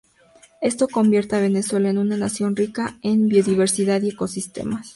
[0.61, 4.89] Esto convierte a Venezuela en una nación rica en biodiversidad y ecosistemas.